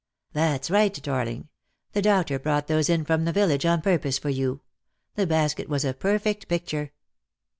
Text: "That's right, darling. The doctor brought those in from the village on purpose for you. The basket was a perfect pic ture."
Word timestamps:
"That's 0.33 0.71
right, 0.71 0.91
darling. 1.03 1.49
The 1.93 2.01
doctor 2.01 2.39
brought 2.39 2.65
those 2.65 2.89
in 2.89 3.05
from 3.05 3.23
the 3.25 3.31
village 3.31 3.67
on 3.67 3.83
purpose 3.83 4.17
for 4.17 4.31
you. 4.31 4.61
The 5.13 5.27
basket 5.27 5.69
was 5.69 5.85
a 5.85 5.93
perfect 5.93 6.47
pic 6.47 6.65
ture." 6.65 6.91